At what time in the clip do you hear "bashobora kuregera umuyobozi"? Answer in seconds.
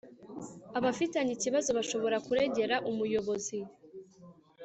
1.77-3.57